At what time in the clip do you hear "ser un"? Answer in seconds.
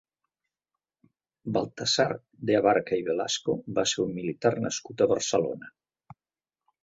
3.91-4.15